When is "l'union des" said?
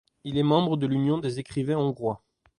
0.87-1.37